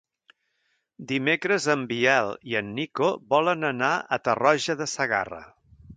Dimecres 1.11 1.67
en 1.73 1.83
Biel 1.91 2.33
i 2.53 2.57
en 2.61 2.71
Nico 2.79 3.11
volen 3.35 3.69
anar 3.73 3.93
a 4.17 4.23
Tarroja 4.29 4.81
de 4.81 4.93
Segarra. 4.99 5.43